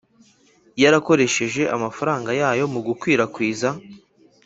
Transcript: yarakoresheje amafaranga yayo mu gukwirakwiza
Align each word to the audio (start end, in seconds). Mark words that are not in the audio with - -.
yarakoresheje 0.81 1.61
amafaranga 1.75 2.29
yayo 2.41 2.65
mu 2.73 2.79
gukwirakwiza 2.87 3.69